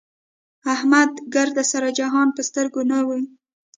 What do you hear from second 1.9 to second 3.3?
جهان په سترګو نه وي.